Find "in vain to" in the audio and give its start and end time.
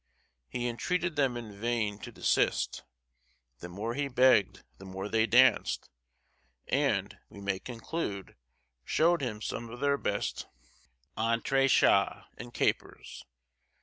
1.37-2.11